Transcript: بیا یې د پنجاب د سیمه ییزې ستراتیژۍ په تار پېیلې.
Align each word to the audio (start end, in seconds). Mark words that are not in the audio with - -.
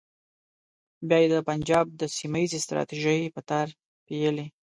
بیا 1.07 1.17
یې 1.23 1.27
د 1.33 1.35
پنجاب 1.49 1.85
د 1.99 2.01
سیمه 2.17 2.37
ییزې 2.41 2.59
ستراتیژۍ 2.65 3.21
په 3.35 3.41
تار 3.49 3.67
پېیلې. 4.07 4.47